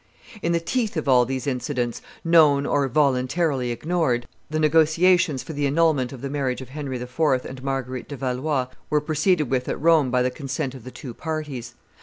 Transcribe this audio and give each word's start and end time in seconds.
In 0.41 0.51
the 0.51 0.59
teeth 0.59 0.97
of 0.97 1.07
all 1.07 1.25
these 1.25 1.45
incidents, 1.45 2.01
known 2.25 2.65
or 2.65 2.87
voluntarily 2.87 3.69
ignored, 3.69 4.27
the 4.49 4.59
negotiations 4.59 5.43
for 5.43 5.53
the 5.53 5.67
annulment 5.67 6.11
of 6.11 6.21
the 6.21 6.29
marriage 6.31 6.59
of 6.59 6.69
Henry 6.69 6.99
IV. 6.99 7.45
and 7.45 7.63
Marguerite 7.63 8.07
de 8.09 8.17
Valois 8.17 8.65
were 8.89 8.99
proceeded 8.99 9.51
with 9.51 9.69
at 9.69 9.79
Rome 9.79 10.09
by 10.09 10.27
consent 10.31 10.73
of 10.73 10.85
the 10.85 10.89
two 10.89 11.13
parties. 11.13 11.75